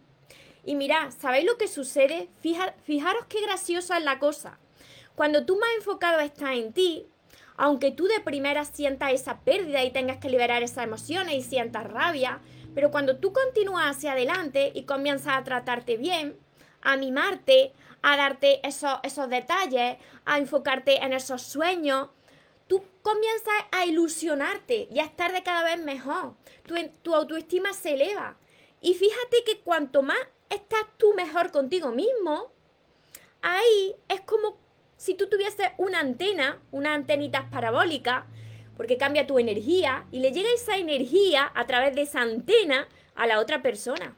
y 0.65 0.75
mirad, 0.75 1.11
¿sabéis 1.19 1.47
lo 1.47 1.57
que 1.57 1.69
sucede? 1.69 2.29
fijaros 2.41 3.27
qué 3.29 3.41
graciosa 3.43 3.99
es 3.99 4.05
la 4.05 4.19
cosa. 4.19 4.59
Cuando 5.15 5.45
tú 5.45 5.59
más 5.59 5.71
enfocado 5.77 6.21
estás 6.21 6.53
en 6.53 6.73
ti, 6.73 7.07
aunque 7.57 7.91
tú 7.91 8.07
de 8.07 8.21
primera 8.21 8.65
sientas 8.65 9.13
esa 9.13 9.41
pérdida 9.41 9.85
y 9.85 9.91
tengas 9.91 10.19
que 10.19 10.31
liberar 10.31 10.63
esas 10.63 10.85
emociones 10.85 11.35
y 11.35 11.43
sientas 11.43 11.91
rabia, 11.91 12.41
pero 12.75 12.91
cuando 12.91 13.19
tú 13.19 13.33
continúas 13.33 13.97
hacia 13.97 14.13
adelante 14.13 14.73
y 14.75 14.85
comienzas 14.85 15.37
a 15.37 15.45
tratarte 15.45 15.97
bien, 15.97 16.39
a 16.81 16.97
mimarte, 16.97 17.73
a 18.03 18.17
darte 18.17 18.67
esos, 18.67 18.99
esos 19.03 19.29
detalles, 19.29 19.99
a 20.25 20.39
enfocarte 20.39 21.05
en 21.05 21.13
esos 21.13 21.43
sueños, 21.43 22.09
tú 22.67 22.83
comienzas 23.03 23.53
a 23.73 23.85
ilusionarte 23.85 24.89
y 24.91 25.01
a 25.01 25.05
estar 25.05 25.33
de 25.33 25.43
cada 25.43 25.65
vez 25.65 25.85
mejor. 25.85 26.35
Tu, 26.65 26.75
tu 27.03 27.15
autoestima 27.15 27.73
se 27.73 27.95
eleva. 27.95 28.37
Y 28.81 28.95
fíjate 28.95 29.45
que 29.45 29.61
cuanto 29.61 30.03
más 30.03 30.19
estás 30.51 30.85
tú 30.99 31.15
mejor 31.15 31.51
contigo 31.51 31.91
mismo, 31.93 32.53
ahí 33.41 33.95
es 34.09 34.21
como 34.21 34.59
si 34.97 35.15
tú 35.15 35.29
tuvieses 35.29 35.69
una 35.79 36.01
antena, 36.01 36.61
una 36.71 36.93
antenita 36.93 37.49
parabólica, 37.51 38.27
porque 38.77 38.99
cambia 38.99 39.27
tu 39.27 39.39
energía 39.39 40.07
y 40.11 40.21
le 40.21 40.33
llega 40.33 40.49
esa 40.55 40.77
energía 40.77 41.51
a 41.55 41.67
través 41.67 41.95
de 41.95 42.03
esa 42.03 42.21
antena 42.21 42.89
a 43.15 43.27
la 43.27 43.41
otra 43.41 43.63
persona. 43.63 44.17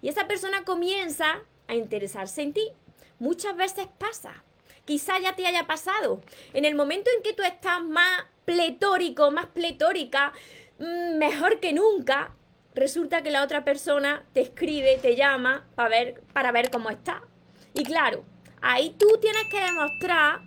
Y 0.00 0.08
esa 0.08 0.26
persona 0.26 0.64
comienza 0.64 1.42
a 1.66 1.74
interesarse 1.74 2.42
en 2.42 2.52
ti. 2.52 2.72
Muchas 3.18 3.56
veces 3.56 3.88
pasa. 3.98 4.44
Quizá 4.84 5.18
ya 5.18 5.34
te 5.34 5.46
haya 5.46 5.66
pasado. 5.66 6.20
En 6.52 6.64
el 6.64 6.74
momento 6.74 7.10
en 7.16 7.22
que 7.22 7.32
tú 7.32 7.42
estás 7.42 7.82
más 7.82 8.24
pletórico, 8.44 9.30
más 9.30 9.46
pletórica, 9.46 10.32
mm, 10.78 11.16
mejor 11.18 11.58
que 11.58 11.72
nunca, 11.72 12.34
resulta 12.76 13.22
que 13.22 13.30
la 13.30 13.42
otra 13.42 13.64
persona 13.64 14.22
te 14.34 14.42
escribe, 14.42 14.98
te 14.98 15.16
llama 15.16 15.66
para 15.74 15.88
ver, 15.88 16.22
para 16.34 16.52
ver 16.52 16.70
cómo 16.70 16.90
está. 16.90 17.22
Y 17.72 17.82
claro, 17.84 18.22
ahí 18.60 18.94
tú 18.98 19.06
tienes 19.20 19.44
que 19.50 19.60
demostrar 19.60 20.40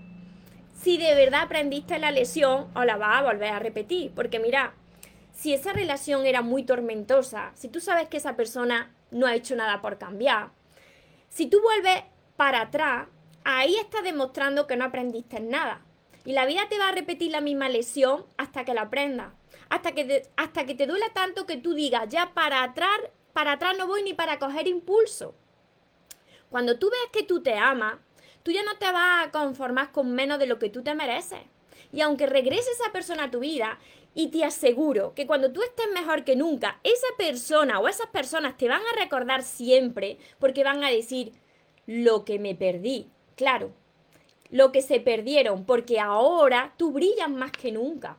si 0.80 0.98
de 0.98 1.16
verdad 1.16 1.42
aprendiste 1.42 1.98
la 1.98 2.12
lesión 2.12 2.70
o 2.76 2.86
la 2.86 2.98
vas 2.98 3.18
a 3.18 3.24
volver 3.24 3.52
a 3.52 3.60
repetir. 3.60 4.12
Porque 4.14 4.40
mira, 4.40 4.74
si 5.34 5.54
esa 5.54 5.74
relación 5.74 6.26
era 6.26 6.44
muy 6.44 6.64
tormentosa, 6.64 7.52
si 7.56 7.68
tú 7.68 7.82
sabes 7.82 8.08
que 8.08 8.18
esa 8.18 8.36
persona 8.36 8.94
no 9.10 9.26
ha 9.26 9.36
hecho 9.36 9.56
nada 9.56 9.82
por 9.82 9.98
cambiar, 9.98 10.52
si 11.30 11.48
tú 11.48 11.60
vuelves 11.62 12.04
para 12.38 12.62
atrás, 12.62 13.08
ahí 13.44 13.76
estás 13.76 14.04
demostrando 14.04 14.68
que 14.68 14.76
no 14.76 14.86
aprendiste 14.86 15.40
nada. 15.40 15.82
Y 16.26 16.34
la 16.34 16.46
vida 16.46 16.68
te 16.70 16.78
va 16.78 16.90
a 16.90 16.94
repetir 16.94 17.32
la 17.32 17.42
misma 17.42 17.70
lesión 17.70 18.26
hasta 18.38 18.66
que 18.66 18.76
la 18.76 18.82
aprendas 18.84 19.39
hasta 19.70 19.94
que, 19.94 20.06
te, 20.06 20.30
hasta 20.36 20.66
que 20.66 20.76
te 20.76 20.88
duela 20.88 21.08
tanto 21.14 21.46
que 21.46 21.58
tú 21.58 21.74
digas, 21.74 22.08
ya 22.10 22.34
para 22.34 22.64
atrás, 22.64 22.98
para 23.34 23.54
atrás 23.54 23.78
no 23.78 23.88
voy 23.88 24.04
ni 24.04 24.14
para 24.14 24.40
coger 24.40 24.68
impulso. 24.68 25.36
Cuando 26.50 26.80
tú 26.80 26.90
ves 26.90 27.12
que 27.12 27.24
tú 27.24 27.44
te 27.44 27.54
amas, 27.54 27.98
tú 28.44 28.52
ya 28.52 28.64
no 28.64 28.78
te 28.78 28.92
vas 28.92 29.28
a 29.28 29.32
conformar 29.32 29.92
con 29.92 30.14
menos 30.14 30.40
de 30.40 30.48
lo 30.48 30.58
que 30.58 30.70
tú 30.70 30.82
te 30.82 30.96
mereces. 30.96 31.42
Y 31.92 32.02
aunque 32.02 32.28
regrese 32.28 32.72
esa 32.72 32.92
persona 32.92 33.26
a 33.26 33.32
tu 33.32 33.40
vida, 33.40 33.80
y 34.14 34.30
te 34.30 34.44
aseguro 34.44 35.14
que 35.14 35.28
cuando 35.28 35.52
tú 35.52 35.62
estés 35.62 35.88
mejor 35.94 36.24
que 36.24 36.36
nunca, 36.36 36.80
esa 36.84 37.08
persona 37.18 37.80
o 37.80 37.88
esas 37.88 38.08
personas 38.08 38.58
te 38.58 38.68
van 38.68 38.82
a 38.82 39.00
recordar 39.00 39.44
siempre 39.44 40.18
porque 40.40 40.64
van 40.64 40.84
a 40.84 40.90
decir 40.90 41.34
lo 41.86 42.26
que 42.26 42.40
me 42.40 42.56
perdí. 42.56 43.08
Claro, 43.36 43.72
lo 44.50 44.72
que 44.72 44.82
se 44.82 45.00
perdieron, 45.00 45.66
porque 45.66 46.00
ahora 46.00 46.74
tú 46.78 46.92
brillas 46.92 47.30
más 47.30 47.52
que 47.52 47.72
nunca. 47.72 48.18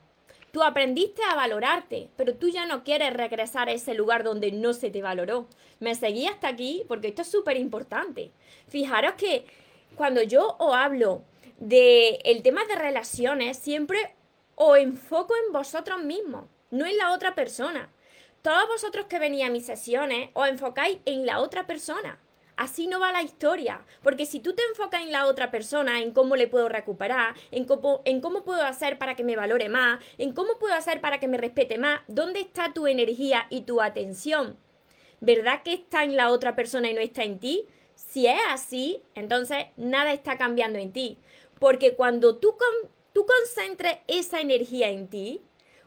Tú 0.52 0.62
aprendiste 0.62 1.23
a 1.23 1.37
valorarte, 1.37 2.09
pero 2.16 2.35
tú 2.35 2.49
ya 2.49 2.66
no 2.66 2.83
quieres 2.83 3.12
regresar 3.12 3.69
a 3.69 3.73
ese 3.73 3.95
lugar 3.95 4.25
donde 4.25 4.50
no 4.50 4.73
se 4.73 4.90
te 4.90 5.02
valoró. 5.02 5.47
Me 5.78 5.95
seguí 5.95 6.26
hasta 6.26 6.49
aquí 6.49 6.85
porque 6.88 7.09
esto 7.09 7.23
es 7.23 7.30
súper 7.30 7.57
importante. 7.57 8.33
Fijaros 8.69 9.14
que 9.14 9.47
cuando 9.97 10.23
yo 10.23 10.57
os 10.59 10.75
hablo 10.75 11.23
del 11.59 12.19
el 12.25 12.42
tema 12.42 12.64
de 12.64 12.75
relaciones, 12.75 13.59
siempre 13.59 14.14
os 14.57 14.76
enfoco 14.78 15.35
en 15.47 15.52
vosotros 15.52 16.02
mismos, 16.02 16.47
no 16.71 16.85
en 16.85 16.99
la 16.99 17.12
otra 17.12 17.35
persona. 17.35 17.90
Todos 18.42 18.69
vosotros 18.69 19.07
que 19.07 19.19
venís 19.19 19.45
a 19.45 19.50
mis 19.50 19.66
sesiones 19.66 20.30
os 20.35 20.49
enfocáis 20.49 20.99
en 21.04 21.26
la 21.26 21.40
otra 21.40 21.66
persona. 21.66 22.19
Así 22.61 22.88
no 22.88 23.00
va 23.00 23.11
la 23.11 23.23
historia. 23.23 23.87
Porque 24.02 24.26
si 24.26 24.38
tú 24.38 24.52
te 24.52 24.62
enfocas 24.69 25.00
en 25.00 25.12
la 25.12 25.25
otra 25.25 25.50
persona, 25.50 26.02
en 26.02 26.12
cómo 26.12 26.37
le 26.37 26.47
puedo 26.47 26.69
recuperar, 26.69 27.35
en 27.50 27.64
cómo, 27.64 28.02
en 28.05 28.21
cómo 28.21 28.45
puedo 28.45 28.62
hacer 28.62 28.99
para 28.99 29.17
que 29.17 29.25
me 29.25 29.35
valore 29.35 29.71
más, 29.71 29.99
en 30.19 30.35
cómo 30.35 30.59
puedo 30.59 30.75
hacer 30.75 31.00
para 31.00 31.19
que 31.19 31.26
me 31.26 31.38
respete 31.38 31.79
más, 31.79 32.02
¿dónde 32.07 32.40
está 32.40 32.75
tu 32.75 32.87
energía 32.87 33.47
y 33.49 33.62
tu 33.62 33.81
atención? 33.81 34.59
¿Verdad 35.21 35.62
que 35.62 35.73
está 35.73 36.05
en 36.05 36.17
la 36.19 36.31
otra 36.31 36.55
persona 36.55 36.90
y 36.90 36.93
no 36.93 37.00
está 37.00 37.23
en 37.25 37.38
ti? 37.38 37.64
Si 37.95 38.26
es 38.26 38.38
así, 38.50 39.02
entonces 39.14 39.69
nada 39.79 40.12
está 40.12 40.37
cambiando 40.37 40.79
en 40.79 40.93
ti. 40.93 41.17
Porque 41.59 41.95
cuando 41.95 42.37
tú, 42.37 42.59
tú 43.14 43.25
concentres 43.25 44.00
esa 44.07 44.38
energía 44.43 44.90
en 44.90 45.09
ti, 45.09 45.40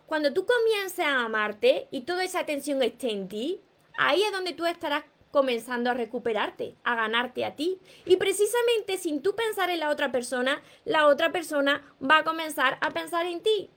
cuando 0.07 0.33
tú 0.33 0.47
comiences 0.47 1.05
a 1.05 1.23
amarte 1.23 1.87
y 1.91 2.01
toda 2.01 2.23
esa 2.23 2.39
atención 2.39 2.81
esté 2.81 3.11
en 3.11 3.27
ti, 3.27 3.61
ahí 3.95 4.23
es 4.23 4.31
donde 4.31 4.53
tú 4.53 4.65
estarás 4.65 5.03
comenzando 5.33 5.89
a 5.89 5.95
recuperarte, 5.95 6.75
a 6.83 6.93
ganarte 6.93 7.43
a 7.43 7.55
ti. 7.55 7.79
Y 8.05 8.17
precisamente 8.17 8.99
sin 8.99 9.23
tú 9.23 9.35
pensar 9.35 9.71
en 9.71 9.79
la 9.79 9.89
otra 9.89 10.11
persona, 10.11 10.61
la 10.85 11.07
otra 11.07 11.31
persona 11.31 11.81
va 11.99 12.19
a 12.19 12.23
comenzar 12.23 12.77
a 12.81 12.91
pensar 12.91 13.25
en 13.25 13.41
ti, 13.41 13.71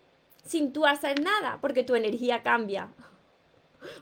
sin 0.45 0.75
tú 0.75 0.85
hacer 0.85 1.23
nada, 1.23 1.59
porque 1.63 1.83
tu 1.83 1.95
energía 1.95 2.43
cambia. 2.43 2.91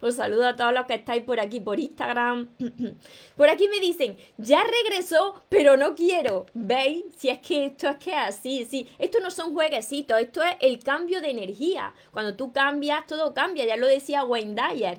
Os 0.00 0.16
saludo 0.16 0.48
a 0.48 0.56
todos 0.56 0.72
los 0.72 0.86
que 0.86 0.94
estáis 0.94 1.22
por 1.22 1.38
aquí, 1.38 1.60
por 1.60 1.78
Instagram. 1.78 2.48
Por 3.36 3.48
aquí 3.48 3.68
me 3.68 3.80
dicen, 3.80 4.16
ya 4.38 4.64
regresó, 4.64 5.42
pero 5.48 5.76
no 5.76 5.94
quiero. 5.94 6.46
¿Veis? 6.54 7.04
Si 7.16 7.28
es 7.28 7.38
que 7.40 7.66
esto 7.66 7.88
es 7.88 7.96
que 7.98 8.10
es 8.10 8.16
así, 8.16 8.64
sí. 8.64 8.88
Esto 8.98 9.20
no 9.20 9.30
son 9.30 9.52
jueguecitos, 9.52 10.18
esto 10.18 10.42
es 10.42 10.56
el 10.60 10.82
cambio 10.82 11.20
de 11.20 11.30
energía. 11.30 11.92
Cuando 12.12 12.34
tú 12.34 12.52
cambias, 12.52 13.06
todo 13.06 13.34
cambia. 13.34 13.66
Ya 13.66 13.76
lo 13.76 13.86
decía 13.86 14.24
Wayne 14.24 14.54
Dyer. 14.54 14.98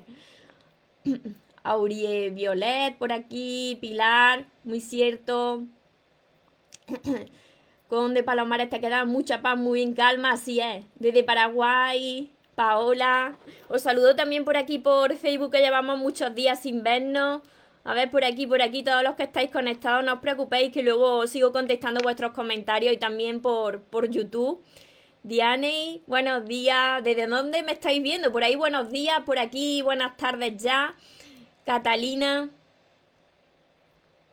Aurie 1.66 2.30
Violet 2.30 2.96
por 2.96 3.12
aquí, 3.12 3.76
Pilar, 3.80 4.46
muy 4.62 4.80
cierto. 4.80 5.64
Con 7.88 8.14
de 8.14 8.22
Palomares 8.22 8.70
te 8.70 8.80
queda 8.80 9.04
mucha 9.04 9.42
paz, 9.42 9.58
muy 9.58 9.82
en 9.82 9.92
calma, 9.92 10.32
así 10.32 10.60
es. 10.60 10.84
Desde 10.94 11.24
Paraguay, 11.24 12.32
Paola. 12.54 13.36
Os 13.68 13.82
saludo 13.82 14.14
también 14.14 14.44
por 14.44 14.56
aquí 14.56 14.78
por 14.78 15.14
Facebook, 15.16 15.52
que 15.52 15.60
llevamos 15.60 15.98
muchos 15.98 16.34
días 16.34 16.60
sin 16.60 16.84
vernos. 16.84 17.42
A 17.82 17.94
ver, 17.94 18.10
por 18.10 18.24
aquí, 18.24 18.46
por 18.46 18.62
aquí, 18.62 18.84
todos 18.84 19.02
los 19.02 19.16
que 19.16 19.24
estáis 19.24 19.50
conectados, 19.50 20.04
no 20.04 20.14
os 20.14 20.20
preocupéis 20.20 20.72
que 20.72 20.82
luego 20.82 21.26
sigo 21.26 21.52
contestando 21.52 22.00
vuestros 22.00 22.32
comentarios 22.32 22.92
y 22.92 22.96
también 22.96 23.40
por, 23.40 23.82
por 23.82 24.08
YouTube. 24.08 24.62
Diane, 25.24 26.02
buenos 26.06 26.44
días. 26.44 27.02
¿Desde 27.02 27.26
dónde 27.26 27.64
me 27.64 27.72
estáis 27.72 28.00
viendo? 28.02 28.30
Por 28.30 28.44
ahí, 28.44 28.54
buenos 28.54 28.90
días. 28.90 29.20
Por 29.26 29.40
aquí, 29.40 29.82
buenas 29.82 30.16
tardes 30.16 30.62
ya. 30.62 30.94
Catalina. 31.66 32.48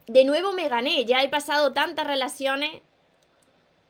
De 0.05 0.23
nuevo 0.23 0.53
me 0.53 0.69
gané. 0.69 1.03
Ya 1.05 1.23
he 1.23 1.29
pasado 1.29 1.73
tantas 1.73 2.05
relaciones. 2.05 2.81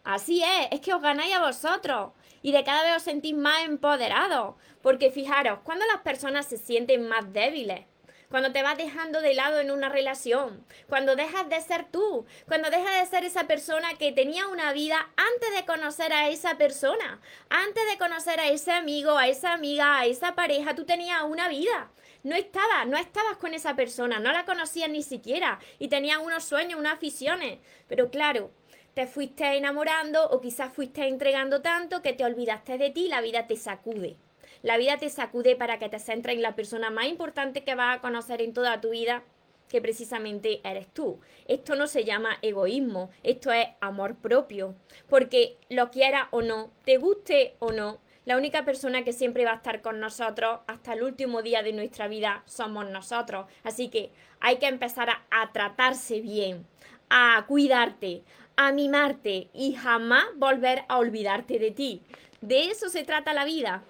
Así 0.06 0.42
es, 0.42 0.70
es 0.72 0.80
que 0.80 0.94
os 0.94 1.02
ganáis 1.02 1.36
a 1.36 1.46
vosotros 1.46 2.12
y 2.42 2.54
de 2.54 2.64
cada 2.64 2.84
vez 2.84 2.98
os 2.98 3.04
sentís 3.04 3.36
más 3.36 3.66
empoderados. 3.66 4.56
Porque 4.82 5.12
fijaros, 5.12 5.60
cuando 5.64 5.86
las 5.88 6.02
personas 6.02 6.46
se 6.46 6.58
sienten 6.58 7.08
más 7.08 7.34
débiles, 7.34 7.86
cuando 8.34 8.52
te 8.52 8.64
vas 8.64 8.80
dejando 8.80 9.22
de 9.22 9.36
lado 9.36 9.60
en 9.60 9.70
una 9.70 9.90
relación, 9.90 10.66
cuando 10.90 11.16
dejas 11.16 11.48
de 11.50 11.62
ser 11.62 11.86
tú, 11.92 12.26
cuando 12.48 12.72
dejas 12.72 13.00
de 13.00 13.06
ser 13.06 13.24
esa 13.26 13.44
persona 13.44 13.94
que 14.00 14.12
tenía 14.12 14.48
una 14.48 14.74
vida 14.74 15.08
antes 15.16 15.54
de 15.56 15.68
conocer 15.68 16.12
a 16.12 16.30
esa 16.30 16.58
persona, 16.58 17.22
antes 17.50 17.84
de 17.92 18.00
conocer 18.00 18.40
a 18.40 18.48
ese 18.48 18.72
amigo, 18.72 19.20
a 19.20 19.28
esa 19.28 19.54
amiga, 19.54 20.00
a 20.00 20.08
esa 20.08 20.34
pareja, 20.34 20.74
tú 20.74 20.84
tenías 20.84 21.22
una 21.22 21.48
vida. 21.48 21.92
No 22.24 22.34
estabas, 22.36 22.88
no 22.88 22.98
estabas 22.98 23.38
con 23.38 23.54
esa 23.54 23.76
persona, 23.76 24.18
no 24.18 24.32
la 24.32 24.46
conocías 24.46 24.90
ni 24.90 25.04
siquiera 25.04 25.60
y 25.78 25.90
tenías 25.90 26.18
unos 26.18 26.44
sueños, 26.44 26.80
unas 26.80 26.94
aficiones. 26.94 27.60
Pero 27.88 28.10
claro, 28.10 28.50
te 28.96 29.06
fuiste 29.06 29.58
enamorando 29.58 30.28
o 30.32 30.42
quizás 30.42 30.74
fuiste 30.74 31.08
entregando 31.08 31.62
tanto 31.62 32.02
que 32.02 32.14
te 32.14 32.26
olvidaste 32.26 32.80
de 32.80 32.90
ti, 32.90 33.10
la 33.10 33.22
vida 33.22 33.46
te 33.46 33.58
sacude. 33.58 34.18
La 34.64 34.78
vida 34.78 34.98
te 34.98 35.10
sacude 35.10 35.58
para 35.58 35.78
que 35.78 35.90
te 35.90 36.00
centres 36.00 36.38
en 36.38 36.42
la 36.42 36.56
persona 36.56 36.90
más 36.90 37.08
importante 37.08 37.66
que 37.66 37.76
vas 37.76 37.98
a 37.98 38.02
conocer 38.02 38.42
en 38.42 38.54
toda 38.54 38.80
tu 38.80 38.92
vida, 38.92 39.22
que 39.68 39.82
precisamente 39.82 40.62
eres 40.64 40.88
tú. 40.88 41.20
Esto 41.50 41.76
no 41.76 41.86
se 41.86 42.06
llama 42.06 42.38
egoísmo, 42.42 43.10
esto 43.24 43.52
es 43.52 43.68
amor 43.82 44.16
propio, 44.16 44.74
porque 45.10 45.58
lo 45.70 45.92
quieras 45.92 46.28
o 46.32 46.42
no, 46.42 46.72
te 46.86 46.98
guste 46.98 47.56
o 47.60 47.74
no, 47.74 48.00
la 48.24 48.38
única 48.38 48.64
persona 48.64 49.04
que 49.04 49.12
siempre 49.12 49.44
va 49.44 49.52
a 49.52 49.56
estar 49.56 49.82
con 49.82 50.00
nosotros 50.00 50.62
hasta 50.68 50.94
el 50.94 51.04
último 51.04 51.42
día 51.42 51.62
de 51.62 51.74
nuestra 51.74 52.08
vida 52.08 52.42
somos 52.46 52.90
nosotros. 52.90 53.48
Así 53.66 53.90
que 53.90 54.12
hay 54.40 54.60
que 54.60 54.68
empezar 54.68 55.10
a 55.10 55.52
tratarse 55.52 56.22
bien, 56.22 56.66
a 57.10 57.44
cuidarte, 57.48 58.24
a 58.56 58.72
mimarte 58.72 59.50
y 59.54 59.74
jamás 59.74 60.24
volver 60.38 60.86
a 60.88 61.00
olvidarte 61.00 61.60
de 61.60 61.72
ti. 61.72 62.02
De 62.40 62.68
eso 62.68 62.88
se 62.88 63.04
trata 63.04 63.34
la 63.34 63.44
vida. 63.44 63.84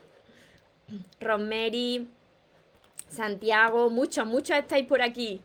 Rosemary, 1.19 2.07
Santiago, 3.09 3.89
muchos, 3.89 4.25
muchos 4.25 4.57
estáis 4.57 4.87
por 4.87 5.01
aquí. 5.01 5.41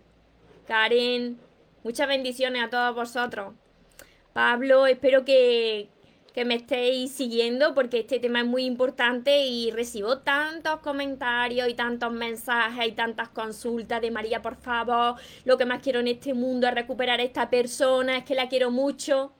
Karen, 0.66 1.38
muchas 1.84 2.08
bendiciones 2.08 2.62
a 2.62 2.70
todos 2.70 2.94
vosotros. 2.94 3.54
Pablo, 4.32 4.86
espero 4.86 5.24
que, 5.24 5.88
que 6.32 6.44
me 6.44 6.54
estéis 6.54 7.12
siguiendo 7.12 7.74
porque 7.74 8.00
este 8.00 8.20
tema 8.20 8.40
es 8.40 8.46
muy 8.46 8.64
importante 8.64 9.46
y 9.46 9.70
recibo 9.70 10.18
tantos 10.18 10.80
comentarios 10.80 11.68
y 11.68 11.74
tantos 11.74 12.12
mensajes 12.12 12.86
y 12.86 12.92
tantas 12.92 13.28
consultas 13.30 14.00
de 14.00 14.10
María, 14.10 14.40
por 14.40 14.56
favor, 14.56 15.16
lo 15.44 15.58
que 15.58 15.64
más 15.66 15.82
quiero 15.82 16.00
en 16.00 16.08
este 16.08 16.34
mundo 16.34 16.68
es 16.68 16.74
recuperar 16.74 17.20
a 17.20 17.24
esta 17.24 17.50
persona, 17.50 18.18
es 18.18 18.24
que 18.24 18.34
la 18.34 18.48
quiero 18.48 18.70
mucho. 18.70 19.32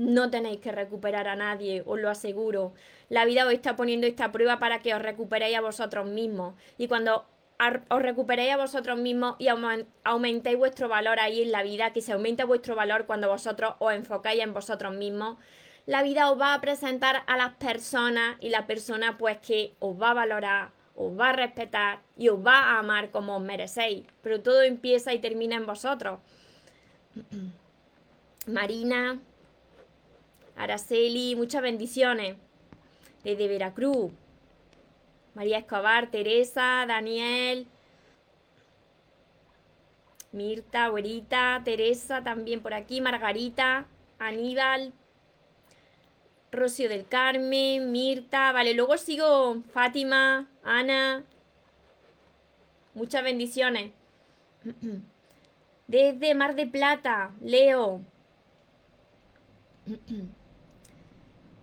No 0.00 0.30
tenéis 0.30 0.60
que 0.60 0.72
recuperar 0.72 1.28
a 1.28 1.36
nadie, 1.36 1.82
os 1.84 2.00
lo 2.00 2.08
aseguro. 2.08 2.72
La 3.10 3.26
vida 3.26 3.44
os 3.44 3.52
está 3.52 3.76
poniendo 3.76 4.06
esta 4.06 4.32
prueba 4.32 4.58
para 4.58 4.78
que 4.78 4.94
os 4.94 5.02
recuperéis 5.02 5.58
a 5.58 5.60
vosotros 5.60 6.06
mismos. 6.06 6.54
Y 6.78 6.88
cuando 6.88 7.26
os 7.90 8.00
recuperéis 8.00 8.54
a 8.54 8.56
vosotros 8.56 8.98
mismos 8.98 9.36
y 9.38 9.48
aumentéis 9.48 10.56
vuestro 10.56 10.88
valor 10.88 11.20
ahí 11.20 11.42
en 11.42 11.52
la 11.52 11.62
vida, 11.62 11.92
que 11.92 12.00
se 12.00 12.12
aumente 12.12 12.44
vuestro 12.44 12.74
valor 12.74 13.04
cuando 13.04 13.28
vosotros 13.28 13.74
os 13.78 13.92
enfocáis 13.92 14.40
en 14.40 14.54
vosotros 14.54 14.94
mismos, 14.94 15.36
la 15.84 16.02
vida 16.02 16.30
os 16.30 16.40
va 16.40 16.54
a 16.54 16.62
presentar 16.62 17.22
a 17.26 17.36
las 17.36 17.52
personas 17.56 18.38
y 18.40 18.48
la 18.48 18.66
persona 18.66 19.18
pues 19.18 19.36
que 19.36 19.74
os 19.80 20.00
va 20.00 20.12
a 20.12 20.14
valorar, 20.14 20.70
os 20.96 21.12
va 21.12 21.28
a 21.28 21.34
respetar 21.34 22.00
y 22.16 22.30
os 22.30 22.38
va 22.38 22.58
a 22.58 22.78
amar 22.78 23.10
como 23.10 23.36
os 23.36 23.42
merecéis. 23.42 24.06
Pero 24.22 24.40
todo 24.40 24.62
empieza 24.62 25.12
y 25.12 25.18
termina 25.18 25.56
en 25.56 25.66
vosotros. 25.66 26.20
Marina, 28.46 29.20
Araceli, 30.60 31.34
muchas 31.36 31.62
bendiciones. 31.62 32.36
Desde 33.24 33.48
Veracruz. 33.48 34.12
María 35.34 35.58
Escobar, 35.58 36.10
Teresa, 36.10 36.84
Daniel, 36.86 37.66
Mirta, 40.32 40.88
Güerita, 40.88 41.62
Teresa 41.64 42.22
también 42.22 42.60
por 42.60 42.74
aquí, 42.74 43.00
Margarita, 43.00 43.86
Aníbal, 44.18 44.92
Rocío 46.52 46.88
del 46.90 47.06
Carmen, 47.06 47.90
Mirta, 47.90 48.52
vale, 48.52 48.74
luego 48.74 48.98
sigo 48.98 49.62
Fátima, 49.72 50.48
Ana. 50.62 51.24
Muchas 52.94 53.22
bendiciones. 53.24 53.92
Desde 55.86 56.34
Mar 56.34 56.54
de 56.54 56.66
Plata, 56.66 57.32
Leo. 57.40 58.02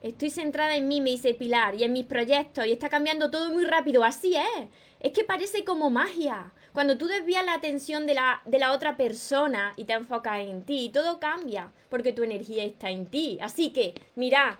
Estoy 0.08 0.30
centrada 0.30 0.78
en 0.78 0.88
mí, 0.88 1.02
me 1.02 1.10
dice 1.10 1.34
Pilar, 1.34 1.76
y 1.76 1.84
en 1.84 1.92
mis 1.92 2.06
proyectos, 2.06 2.66
y 2.66 2.72
está 2.72 2.88
cambiando 2.88 3.30
todo 3.30 3.52
muy 3.52 3.66
rápido. 3.66 4.06
Así 4.06 4.38
es. 4.38 4.70
Es 5.02 5.12
que 5.12 5.26
parece 5.26 5.66
como 5.66 5.90
magia. 5.90 6.54
Cuando 6.72 6.98
tú 6.98 7.08
desvías 7.08 7.46
la 7.46 7.54
atención 7.54 8.08
de 8.08 8.14
la, 8.14 8.42
de 8.46 8.58
la 8.58 8.72
otra 8.72 8.96
persona 8.96 9.74
y 9.76 9.84
te 9.84 9.92
enfocas 9.92 10.40
en 10.40 10.64
ti, 10.64 10.90
todo 10.94 11.20
cambia, 11.20 11.74
porque 11.90 12.14
tu 12.14 12.24
energía 12.24 12.64
está 12.64 12.90
en 12.90 13.08
ti. 13.08 13.38
Así 13.42 13.72
que, 13.72 13.96
mira, 14.16 14.60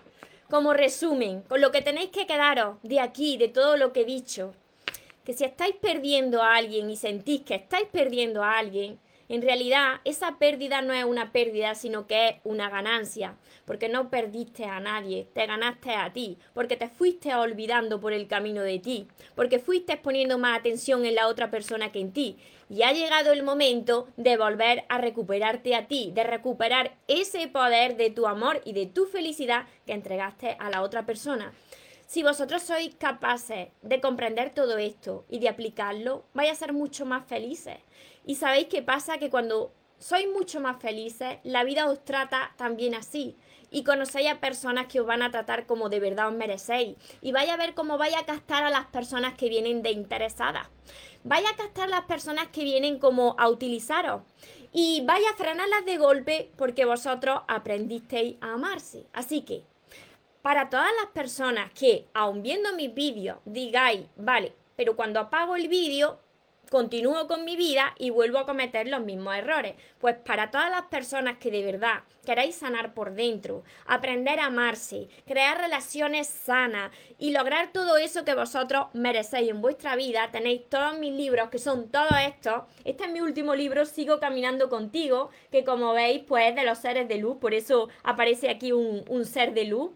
como 0.50 0.74
resumen, 0.74 1.40
con 1.40 1.62
lo 1.62 1.72
que 1.72 1.80
tenéis 1.80 2.10
que 2.10 2.26
quedaros 2.26 2.76
de 2.82 3.00
aquí, 3.00 3.38
de 3.38 3.48
todo 3.48 3.78
lo 3.78 3.94
que 3.94 4.02
he 4.02 4.04
dicho, 4.04 4.52
que 5.24 5.32
si 5.32 5.44
estáis 5.44 5.76
perdiendo 5.76 6.42
a 6.42 6.56
alguien 6.56 6.90
y 6.90 6.96
sentís 6.96 7.40
que 7.40 7.54
estáis 7.54 7.88
perdiendo 7.90 8.44
a 8.44 8.58
alguien, 8.58 8.98
en 9.28 9.42
realidad 9.42 10.00
esa 10.04 10.38
pérdida 10.38 10.80
no 10.80 10.92
es 10.92 11.04
una 11.04 11.32
pérdida, 11.32 11.74
sino 11.74 12.06
que 12.06 12.28
es 12.28 12.34
una 12.44 12.70
ganancia, 12.70 13.36
porque 13.66 13.88
no 13.88 14.08
perdiste 14.08 14.64
a 14.64 14.80
nadie, 14.80 15.28
te 15.34 15.46
ganaste 15.46 15.94
a 15.94 16.12
ti, 16.12 16.38
porque 16.54 16.76
te 16.76 16.88
fuiste 16.88 17.34
olvidando 17.34 18.00
por 18.00 18.12
el 18.12 18.26
camino 18.26 18.62
de 18.62 18.78
ti, 18.78 19.08
porque 19.34 19.58
fuiste 19.58 19.96
poniendo 19.98 20.38
más 20.38 20.58
atención 20.58 21.04
en 21.04 21.14
la 21.14 21.28
otra 21.28 21.50
persona 21.50 21.92
que 21.92 22.00
en 22.00 22.12
ti. 22.12 22.38
Y 22.70 22.82
ha 22.82 22.92
llegado 22.92 23.32
el 23.32 23.42
momento 23.42 24.08
de 24.16 24.36
volver 24.36 24.84
a 24.88 24.98
recuperarte 24.98 25.74
a 25.74 25.86
ti, 25.86 26.10
de 26.14 26.24
recuperar 26.24 26.96
ese 27.06 27.48
poder 27.48 27.96
de 27.96 28.10
tu 28.10 28.26
amor 28.26 28.60
y 28.64 28.72
de 28.72 28.86
tu 28.86 29.06
felicidad 29.06 29.66
que 29.86 29.92
entregaste 29.92 30.56
a 30.58 30.70
la 30.70 30.82
otra 30.82 31.06
persona. 31.06 31.52
Si 32.06 32.22
vosotros 32.22 32.62
sois 32.62 32.94
capaces 32.94 33.68
de 33.82 34.00
comprender 34.00 34.48
todo 34.54 34.78
esto 34.78 35.26
y 35.28 35.40
de 35.40 35.50
aplicarlo, 35.50 36.24
vais 36.32 36.50
a 36.50 36.54
ser 36.54 36.72
mucho 36.72 37.04
más 37.04 37.26
felices. 37.26 37.76
Y 38.28 38.34
sabéis 38.34 38.66
qué 38.66 38.82
pasa, 38.82 39.16
que 39.16 39.30
cuando 39.30 39.72
sois 39.98 40.28
mucho 40.28 40.60
más 40.60 40.82
felices, 40.82 41.38
la 41.44 41.64
vida 41.64 41.88
os 41.88 42.04
trata 42.04 42.52
también 42.58 42.94
así. 42.94 43.38
Y 43.70 43.84
conocéis 43.84 44.30
a 44.30 44.38
personas 44.38 44.86
que 44.86 45.00
os 45.00 45.06
van 45.06 45.22
a 45.22 45.30
tratar 45.30 45.64
como 45.64 45.88
de 45.88 45.98
verdad 45.98 46.28
os 46.28 46.34
merecéis. 46.34 46.98
Y 47.22 47.32
vaya 47.32 47.54
a 47.54 47.56
ver 47.56 47.72
cómo 47.72 47.96
vaya 47.96 48.18
a 48.18 48.26
captar 48.26 48.64
a 48.64 48.70
las 48.70 48.84
personas 48.88 49.32
que 49.32 49.48
vienen 49.48 49.80
de 49.82 49.92
interesadas. 49.92 50.68
Vaya 51.24 51.48
a 51.48 51.56
captar 51.56 51.84
a 51.84 51.90
las 51.90 52.04
personas 52.04 52.48
que 52.48 52.64
vienen 52.64 52.98
como 52.98 53.34
a 53.38 53.48
utilizaros. 53.48 54.20
Y 54.74 55.02
vaya 55.06 55.30
a 55.30 55.36
frenarlas 55.36 55.86
de 55.86 55.96
golpe 55.96 56.50
porque 56.58 56.84
vosotros 56.84 57.40
aprendisteis 57.48 58.36
a 58.42 58.52
amarse. 58.52 59.06
Así 59.14 59.40
que, 59.40 59.62
para 60.42 60.68
todas 60.68 60.90
las 61.00 61.12
personas 61.12 61.70
que, 61.72 62.06
aun 62.12 62.42
viendo 62.42 62.74
mis 62.74 62.92
vídeos, 62.92 63.38
digáis, 63.46 64.04
vale, 64.16 64.52
pero 64.76 64.96
cuando 64.96 65.18
apago 65.18 65.56
el 65.56 65.68
vídeo 65.68 66.20
continúo 66.70 67.26
con 67.26 67.44
mi 67.44 67.56
vida 67.56 67.94
y 67.98 68.10
vuelvo 68.10 68.38
a 68.38 68.46
cometer 68.46 68.88
los 68.88 69.00
mismos 69.02 69.36
errores. 69.36 69.74
Pues 69.98 70.16
para 70.16 70.50
todas 70.50 70.70
las 70.70 70.82
personas 70.82 71.38
que 71.38 71.50
de 71.50 71.64
verdad 71.64 72.02
queráis 72.24 72.56
sanar 72.56 72.92
por 72.92 73.14
dentro, 73.14 73.64
aprender 73.86 74.38
a 74.38 74.46
amarse, 74.46 75.08
crear 75.26 75.58
relaciones 75.58 76.26
sanas 76.26 76.90
y 77.18 77.30
lograr 77.30 77.72
todo 77.72 77.96
eso 77.96 78.24
que 78.24 78.34
vosotros 78.34 78.88
merecéis 78.92 79.50
en 79.50 79.62
vuestra 79.62 79.96
vida, 79.96 80.30
tenéis 80.30 80.68
todos 80.68 80.98
mis 80.98 81.14
libros 81.14 81.48
que 81.48 81.58
son 81.58 81.88
todos 81.90 82.12
estos. 82.26 82.64
Este 82.84 83.04
es 83.04 83.10
mi 83.10 83.20
último 83.20 83.54
libro, 83.54 83.86
Sigo 83.86 84.20
caminando 84.20 84.68
contigo, 84.68 85.30
que 85.50 85.64
como 85.64 85.94
veis 85.94 86.22
pues 86.26 86.50
es 86.50 86.54
de 86.54 86.64
los 86.64 86.78
seres 86.78 87.08
de 87.08 87.16
luz, 87.16 87.38
por 87.38 87.54
eso 87.54 87.88
aparece 88.02 88.50
aquí 88.50 88.72
un, 88.72 89.04
un 89.08 89.24
ser 89.24 89.54
de 89.54 89.64
luz. 89.64 89.90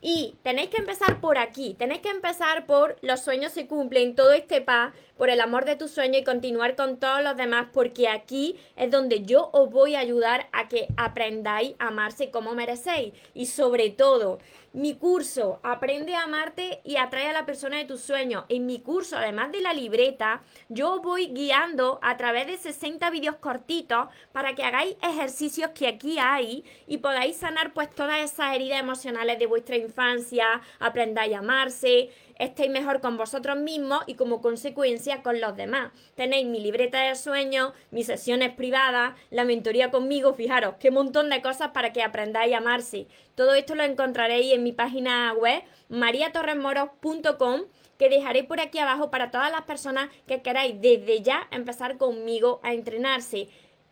Y 0.00 0.36
tenéis 0.42 0.70
que 0.70 0.76
empezar 0.76 1.20
por 1.20 1.38
aquí, 1.38 1.74
tenéis 1.74 2.02
que 2.02 2.10
empezar 2.10 2.66
por 2.66 2.96
los 3.02 3.20
sueños 3.20 3.52
se 3.52 3.66
cumplen, 3.66 4.14
todo 4.14 4.32
este 4.32 4.60
paz, 4.60 4.94
por 5.18 5.28
el 5.28 5.40
amor 5.40 5.66
de 5.66 5.76
tu 5.76 5.88
sueño 5.88 6.18
y 6.18 6.24
continuar 6.24 6.76
con 6.76 6.98
todos 6.98 7.22
los 7.22 7.36
demás, 7.36 7.66
porque 7.72 8.08
aquí 8.08 8.56
es 8.76 8.90
donde 8.90 9.24
yo 9.24 9.50
os 9.52 9.68
voy 9.68 9.96
a 9.96 9.98
ayudar 9.98 10.48
a 10.52 10.68
que 10.68 10.88
aprendáis 10.96 11.74
a 11.78 11.88
amarse 11.88 12.30
como 12.30 12.54
merecéis. 12.54 13.12
Y 13.34 13.46
sobre 13.46 13.90
todo, 13.90 14.38
mi 14.72 14.94
curso, 14.94 15.60
aprende 15.62 16.14
a 16.14 16.22
amarte 16.24 16.80
y 16.84 16.96
atrae 16.96 17.26
a 17.26 17.32
la 17.32 17.46
persona 17.46 17.78
de 17.78 17.84
tus 17.84 18.00
sueños. 18.00 18.44
En 18.48 18.66
mi 18.66 18.80
curso, 18.80 19.16
además 19.16 19.50
de 19.50 19.60
la 19.60 19.72
libreta, 19.72 20.42
yo 20.68 21.00
voy 21.00 21.28
guiando 21.28 21.98
a 22.02 22.16
través 22.16 22.46
de 22.46 22.58
60 22.58 23.10
vídeos 23.10 23.36
cortitos 23.36 24.08
para 24.30 24.54
que 24.54 24.62
hagáis 24.62 24.96
ejercicios 25.02 25.70
que 25.70 25.88
aquí 25.88 26.18
hay 26.20 26.64
y 26.86 26.98
podáis 26.98 27.38
sanar 27.38 27.72
pues 27.72 27.90
todas 27.90 28.20
esas 28.20 28.54
heridas 28.54 28.78
emocionales 28.78 29.38
de 29.38 29.46
vuestra 29.46 29.76
infancia, 29.76 30.46
aprendáis 30.78 31.34
a 31.34 31.38
amarse, 31.38 32.10
estéis 32.38 32.70
mejor 32.70 33.00
con 33.00 33.16
vosotros 33.16 33.56
mismos 33.58 34.02
y 34.06 34.14
como 34.14 34.40
consecuencia 34.40 35.22
con 35.22 35.40
los 35.40 35.56
demás. 35.56 35.92
Tenéis 36.14 36.46
mi 36.46 36.60
libreta 36.60 37.00
de 37.00 37.14
sueños, 37.14 37.72
mis 37.90 38.06
sesiones 38.06 38.52
privadas, 38.54 39.14
la 39.30 39.44
mentoría 39.44 39.90
conmigo, 39.90 40.34
fijaros, 40.34 40.74
qué 40.80 40.90
montón 40.90 41.30
de 41.30 41.42
cosas 41.42 41.70
para 41.72 41.92
que 41.92 42.02
aprendáis 42.02 42.54
a 42.54 42.58
amarse. 42.58 43.06
Todo 43.34 43.54
esto 43.54 43.74
lo 43.74 43.82
encontraréis 43.82 44.52
en 44.52 44.62
mi 44.62 44.72
página 44.72 45.32
web 45.34 45.62
mariatorremoros.com 45.88 47.62
que 47.98 48.08
dejaré 48.08 48.44
por 48.44 48.60
aquí 48.60 48.78
abajo 48.78 49.10
para 49.10 49.30
todas 49.30 49.50
las 49.50 49.62
personas 49.62 50.08
que 50.26 50.40
queráis 50.40 50.80
desde 50.80 51.20
ya 51.22 51.48
empezar 51.50 51.98
conmigo 51.98 52.60
a 52.62 52.72
entrenarse. 52.72 53.48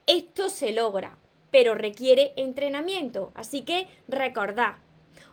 Esto 0.06 0.48
se 0.48 0.72
logra, 0.72 1.18
pero 1.50 1.74
requiere 1.74 2.32
entrenamiento. 2.36 3.32
Así 3.34 3.62
que 3.62 3.88
recordad, 4.06 4.76